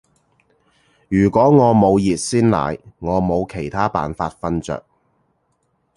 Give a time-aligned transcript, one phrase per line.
[1.09, 4.83] 如果我冇熱鮮奶，我冇其他辦法瞓着